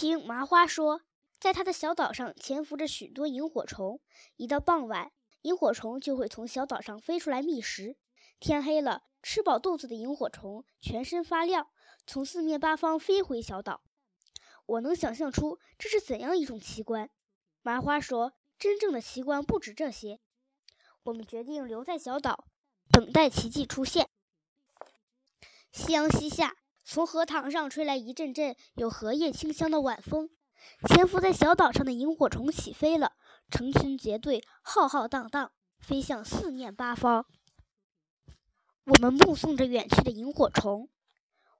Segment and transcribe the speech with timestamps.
[0.00, 1.02] 听麻花说，
[1.38, 4.00] 在他的小岛上潜伏着许多萤火虫，
[4.36, 5.12] 一到傍晚，
[5.42, 7.98] 萤火虫就会从小岛上飞出来觅食。
[8.38, 11.68] 天黑了，吃饱肚子的萤火虫全身发亮，
[12.06, 13.82] 从四面八方飞回小岛。
[14.64, 17.10] 我能想象出这是怎样一种奇观。
[17.60, 20.18] 麻花说，真正的奇观不止这些。
[21.02, 22.46] 我们决定留在小岛，
[22.90, 24.08] 等待奇迹出现。
[25.70, 30.30] 夕阳西下，从荷塘上吹来一阵阵有荷叶清香的晚风。
[30.88, 33.12] 潜伏在小岛上的萤火虫起飞了，
[33.50, 37.26] 成群结队，浩浩荡荡，飞向四面八方。
[38.84, 40.90] 我们目送着远去的萤火虫，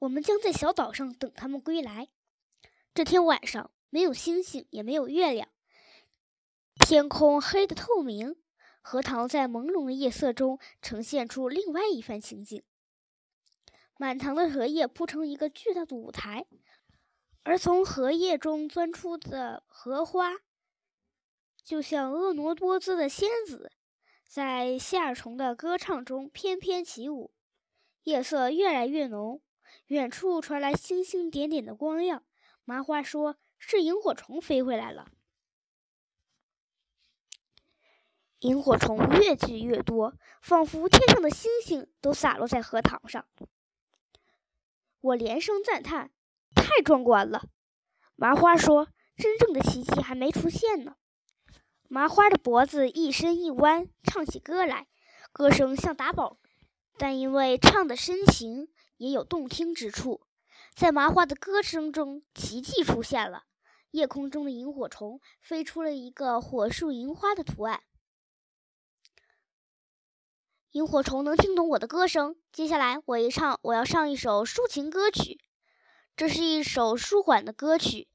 [0.00, 2.08] 我们将在小岛上等他们归来。
[2.92, 5.48] 这天晚上，没有星星，也没有月亮，
[6.80, 8.36] 天空黑得透明，
[8.82, 12.62] 荷塘在朦胧的夜色中呈现出另外一番情景。
[13.96, 16.46] 满塘的荷叶铺成一个巨大的舞台，
[17.42, 20.32] 而从荷叶中钻出的荷花，
[21.62, 23.70] 就像婀娜多姿的仙子，
[24.24, 27.32] 在夏虫的歌唱中翩翩起舞。
[28.02, 29.40] 夜色越来越浓，
[29.86, 32.24] 远处传来星星点点的光亮。
[32.64, 35.08] 麻花说：“是萤火虫飞回来了。”
[38.40, 43.24] 萤火虫越聚越多，仿佛天上的星星都洒落在荷塘上。
[45.02, 46.10] 我连声赞叹
[46.54, 47.42] ：“太壮观了！”
[48.16, 50.94] 麻花说：“真正的奇迹还没出现呢。”
[51.90, 54.86] 麻花的脖子一伸一弯，唱起歌来，
[55.32, 56.38] 歌声像打宝，
[56.96, 60.20] 但因为唱的深情，也有动听之处。
[60.74, 63.42] 在麻花的歌声中，奇迹出现了。
[63.90, 67.82] 夜空中的萤火虫飞出了一个火树银花的图案。
[70.72, 72.34] 萤火虫能听懂我的歌声。
[72.50, 75.38] 接下来，我一唱，我要唱一首抒情歌曲。
[76.16, 78.08] 这是一首舒缓的歌曲，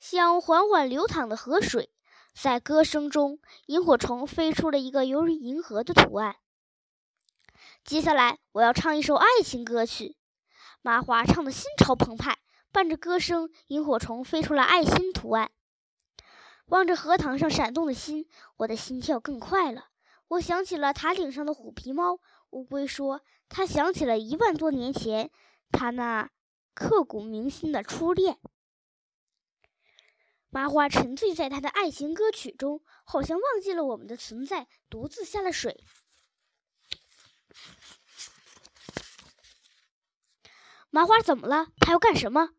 [0.00, 1.90] 像缓缓流淌的河水。
[2.34, 6.36] 在歌声中，萤火虫飞出了一个犹如银河的图案。
[7.84, 10.16] 接下来，我要唱一首爱情歌曲。
[10.82, 12.38] 麻花唱得心潮澎湃，
[12.72, 15.52] 伴着歌声，萤火虫飞出了爱心图案。
[16.66, 19.90] 望着荷塘上闪动的心，我的心跳更快了。
[20.28, 22.20] 我想起了塔顶上的虎皮猫。
[22.50, 25.30] 乌龟说，它想起了一万多年前，
[25.70, 26.30] 它那
[26.74, 28.38] 刻骨铭心的初恋。
[30.48, 35.84] 麻花沉醉在他的爱情歌曲中，好像忘记了我们的存在，独自下了水。
[40.88, 41.68] 麻花怎么了？
[41.78, 42.50] 他要干什么？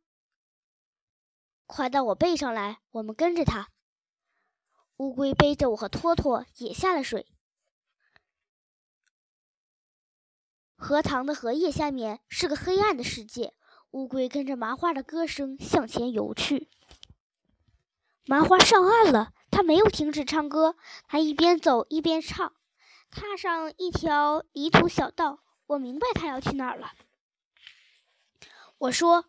[1.66, 3.70] 快到我背上来，我们跟着他。
[4.98, 7.26] 乌龟背着我和托托也下了水。
[10.78, 13.54] 荷塘的荷叶下面是个黑暗的世界。
[13.92, 16.70] 乌龟跟着麻花的歌声向前游去。
[18.26, 20.76] 麻花上岸了，他没有停止唱歌，
[21.08, 22.54] 他一边走一边唱。
[23.10, 26.92] 踏上一条泥土小道，我明白他要去哪儿了。
[28.78, 29.26] 我说：“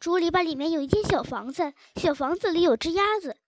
[0.00, 3.38] 竹篱笆里面有一间小房子，小房子里有只鸭子。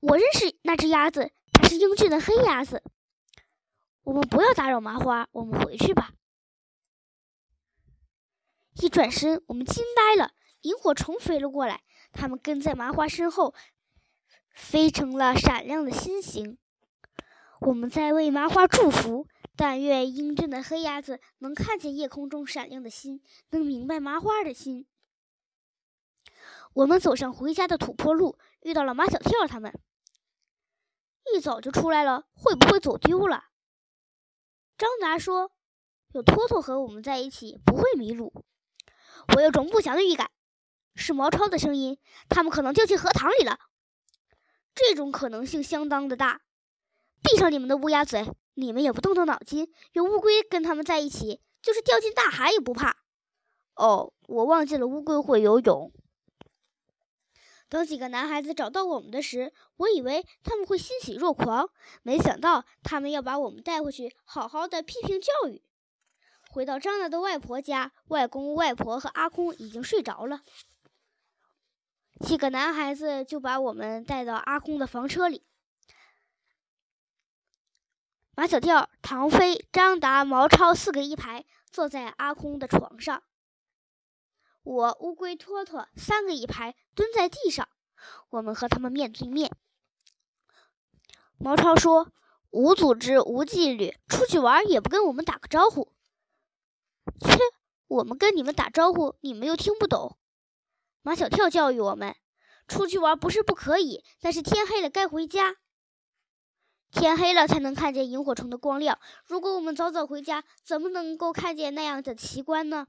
[0.00, 2.82] 我认识那只鸭子，它是英俊的黑鸭子。
[4.04, 6.12] 我们不要打扰麻花，我们回去吧。”
[8.80, 11.82] 一转身，我们惊呆了，萤火虫飞了过来，
[12.12, 13.54] 它们跟在麻花身后，
[14.54, 16.58] 飞成了闪亮的心形。
[17.60, 19.26] 我们在为麻花祝福。
[19.56, 24.84] 但愿英俊的黑鸭子能看见夜空中闪亮的星，能明白麻花的心。
[26.72, 29.72] 我们走上回家的土坡路，遇到了马小跳他们。
[31.32, 33.44] 一早就出来了，会不会走丢了？
[34.76, 35.52] 张达说
[36.12, 38.32] ：“有托托和我们在一起，不会迷路。”
[39.36, 40.30] 我有种不祥的预感，
[40.94, 41.98] 是毛超的声音，
[42.28, 43.58] 他们可能掉进荷塘里了。
[44.74, 46.42] 这种可能性相当的大。
[47.22, 48.26] 闭上你们的乌鸦嘴！
[48.54, 52.96] 你们也不动动脑筋，有乌龟跟他们在一起，就是掉进大海也不怕。
[53.76, 55.92] 哦，我忘记了乌龟会游泳。
[57.74, 61.68] 等几个男孩子找到我们的时，我以为他们会欣喜若狂，
[62.04, 65.60] 没想到他们要把我们带回去，好好的批评教育。
[66.50, 70.42] 回到张达的外婆家，外公外婆和阿公已经睡着了。
[72.20, 75.42] 几个男孩子就把我们带到阿公的房车里。
[78.36, 83.24] 马小跳、唐飞、张达、毛超四个一排坐在阿空的床上，
[84.64, 87.68] 我乌龟托托三个一排蹲在地上，
[88.30, 89.52] 我们和他们面对面。
[91.36, 92.10] 毛超说
[92.50, 95.92] ：“无组织、无纪律，出去玩也不跟我们打个招呼。”
[97.20, 97.38] 切，
[97.88, 100.16] 我们跟你们打招呼，你们又听不懂。
[101.02, 102.16] 马小跳教育我们：
[102.66, 105.56] 出去玩不是不可以，但是天黑了该回家。
[106.90, 108.98] 天黑了才能看见萤火虫的光亮。
[109.26, 112.86] 如果我们早早回家，怎么能够看见那样的奇观呢？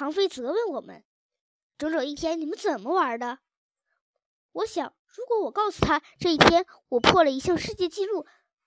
[0.00, 1.04] 唐飞责问我们
[1.76, 3.40] ：“整整一天，你们怎么玩的？”
[4.52, 8.24] 我想，如果我告诉他这一天我破了一项世界纪录，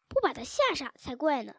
[0.08, 1.56] 不把他吓傻才怪呢。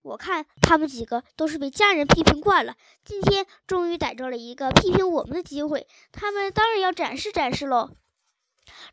[0.00, 2.74] 我看他们几个都是被家人批评惯了，
[3.04, 7.90] 今天终于逮着了一个批评我们的机会，他们当然要展示展示喽。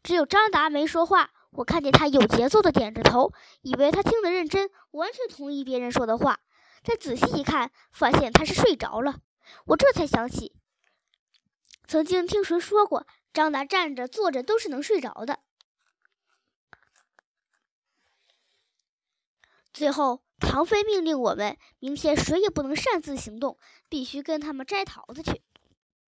[0.03, 3.31] 只有张达没说话，我看见他有节奏的点着头，
[3.61, 6.41] 以为他听得认真，完全同意别人说的话。
[6.83, 9.21] 再仔细一看，发现他是睡着了。
[9.65, 10.55] 我这才想起，
[11.87, 15.39] 曾经听谁说过，张达站着、坐着都是能睡着的。
[19.71, 23.57] 最后，唐飞命令我们，明天谁也不能擅自行动，
[23.87, 25.41] 必须跟他们摘桃子去。